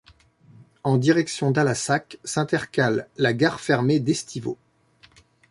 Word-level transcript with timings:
En 0.83 0.97
direction 0.97 1.51
d'Allassac, 1.51 2.17
s'intercale 2.23 3.07
la 3.17 3.33
gare 3.33 3.59
fermée 3.59 3.99
d'Estivaux. 3.99 4.57